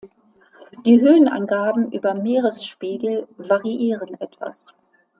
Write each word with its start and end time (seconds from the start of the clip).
Die 0.83 0.99
Höhenangaben 0.99 1.91
über 1.91 2.15
Meeresspiegel 2.15 3.27
variieren 3.37 4.15
etwas. 4.19 4.75